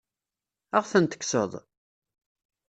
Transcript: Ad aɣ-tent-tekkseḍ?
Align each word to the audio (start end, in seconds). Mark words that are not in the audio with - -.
Ad 0.77 0.77
aɣ-tent-tekkseḍ? 0.81 1.51